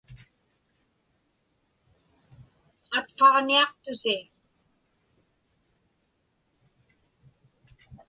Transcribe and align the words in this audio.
Atqaġniaqtusi. 2.97 4.17